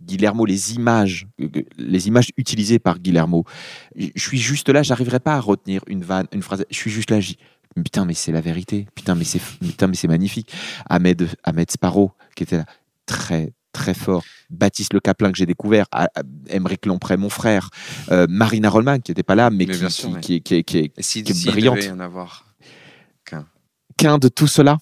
[0.01, 3.45] Guillermo, les images, euh, les images utilisées par Guillermo.
[3.95, 6.65] Je suis juste là, j'arriverai pas à retenir une vanne, une phrase.
[6.69, 7.37] Je suis juste là, je dis,
[7.75, 8.87] putain, mais c'est la vérité.
[8.95, 10.51] Putain, mais c'est, putain, mais c'est magnifique.
[10.89, 12.65] Ahmed, Ahmed Sparrow, qui était là,
[13.05, 14.23] très, très forts.
[14.49, 17.69] Baptiste Le Caplin que j'ai découvert, à- à- Émeric Lompré, mon frère,
[18.11, 20.55] euh, Marina Rollman qui n'était pas là, mais, Mais qui, sûr, qui- qui est- qui
[20.55, 21.75] est- qui est Et si, qui est s'il brillante.
[21.77, 22.45] devait y en avoir
[23.25, 23.45] qu'un.
[23.97, 24.77] qu'un de tout cela?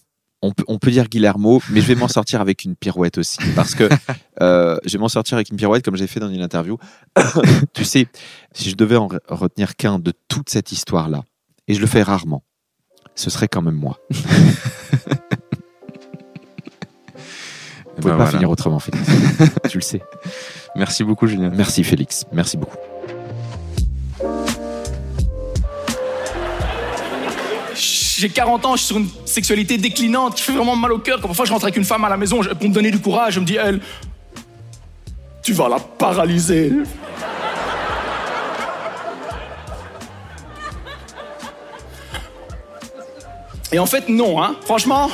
[0.46, 3.38] On peut, on peut dire Guillermo, mais je vais m'en sortir avec une pirouette aussi.
[3.56, 3.89] Parce que
[4.41, 6.78] euh, je vais m'en sortir avec une pirouette, comme j'ai fait dans une interview.
[7.74, 8.08] tu sais,
[8.54, 11.24] si je devais en re- retenir qu'un de toute cette histoire-là,
[11.68, 12.43] et je le fais rarement,
[13.16, 14.00] ce serait quand même moi.
[17.96, 18.32] Vous pouvez ben pas voilà.
[18.32, 19.10] finir autrement, Félix.
[19.70, 20.02] tu le sais.
[20.76, 21.50] Merci beaucoup, Julien.
[21.50, 22.26] Merci, Félix.
[22.34, 22.76] Merci beaucoup.
[28.18, 31.20] J'ai 40 ans, je suis sur une sexualité déclinante qui fait vraiment mal au cœur.
[31.20, 33.34] Quand parfois je rentre avec une femme à la maison pour me donner du courage,
[33.34, 33.82] je me dis, elle,
[35.43, 36.72] tu vas la paralyser.
[43.74, 44.55] Et en fait, non, hein.
[44.63, 45.11] Franchement.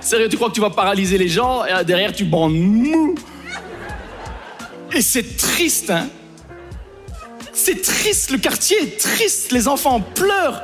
[0.00, 3.14] Sérieux, tu crois que tu vas paralyser les gens et derrière tu bandes mou.
[4.94, 6.08] Et c'est triste, hein.
[7.52, 10.62] C'est triste, le quartier triste, les enfants pleurent,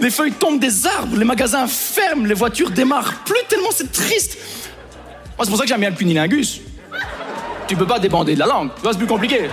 [0.00, 4.38] les feuilles tombent des arbres, les magasins ferment, les voitures démarrent plus tellement c'est triste.
[5.36, 6.60] Moi, c'est pour ça que j'aime bien le cunilingus.
[7.66, 9.48] Tu peux pas débander de la langue, c'est plus compliqué.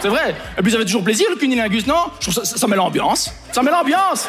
[0.00, 0.34] C'est vrai.
[0.58, 2.10] Et puis ça fait toujours plaisir le cunilingus, non?
[2.20, 3.32] Ça, met l'ambiance.
[3.52, 4.26] Ça met l'ambiance.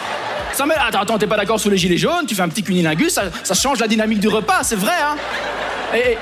[0.53, 0.73] Ça met.
[0.75, 2.25] Attends, attends, t'es pas d'accord sur les gilets jaunes?
[2.25, 5.17] Tu fais un petit cunilingus, ça, change la dynamique du repas, c'est vrai, hein
[5.93, 6.17] et-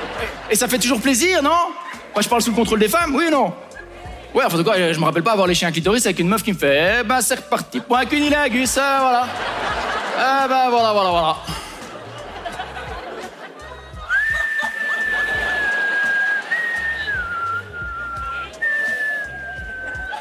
[0.49, 1.51] et ça fait toujours plaisir, non?
[2.15, 3.53] Moi, je parle sous le contrôle des femmes, oui ou non?
[4.33, 6.41] Ouais, enfin, de quoi, je me rappelle pas avoir léché un clitoris avec une meuf
[6.41, 9.27] qui me fait Eh ben, c'est reparti pour un hein, voilà.
[10.17, 11.35] Ah ben, voilà, voilà, voilà.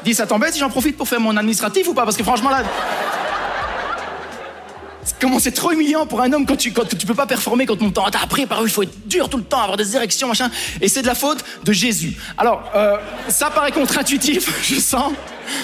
[0.03, 2.03] Dis, ça t'embête si j'en profite pour faire mon administratif ou pas?
[2.03, 2.63] Parce que franchement, là.
[5.23, 7.81] Comment c'est trop humiliant pour un homme quand tu, quand tu peux pas performer quand
[7.81, 10.27] on t'a appris par où il faut être dur tout le temps, avoir des érections,
[10.27, 10.51] machin.
[10.81, 12.17] Et c'est de la faute de Jésus.
[12.37, 12.97] Alors, euh,
[13.29, 15.13] ça paraît contre-intuitif, je sens,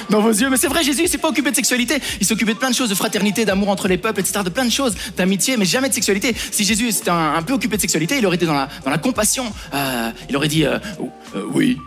[0.09, 0.49] dans vos yeux.
[0.49, 1.99] Mais c'est vrai, Jésus, il s'est pas occupé de sexualité.
[2.21, 4.45] Il s'occupait de plein de choses, de fraternité, d'amour entre les peuples, etc.
[4.45, 6.33] De plein de choses, d'amitié, mais jamais de sexualité.
[6.51, 8.97] Si Jésus s'était un, peu occupé de sexualité, il aurait été dans la, dans la
[8.97, 9.43] compassion.
[9.73, 11.09] Euh, il aurait dit euh, Oh,
[11.53, 11.77] Oui,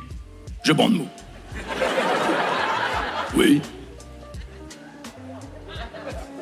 [0.62, 1.08] je bande mou.
[3.34, 3.62] Oui.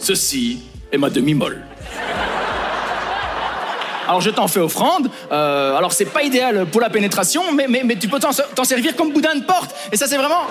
[0.00, 1.62] Ceci est ma demi-molle.
[4.10, 5.08] Alors je t'en fais offrande.
[5.30, 8.96] Euh, alors c'est pas idéal pour la pénétration, mais, mais, mais tu peux t'en servir
[8.96, 9.74] comme boudin de porte.
[9.92, 10.46] Et ça c'est vraiment...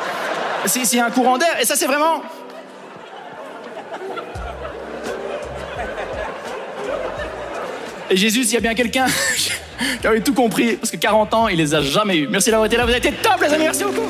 [0.66, 1.60] C'est un courant d'air.
[1.60, 2.22] Et ça c'est vraiment...
[8.10, 9.06] Et Jésus, s'il y a bien quelqu'un
[10.02, 12.28] qui avait tout compris, parce que 40 ans, il les a jamais eu.
[12.28, 14.10] Merci d'avoir été là, vous avez été top les amis, merci beaucoup.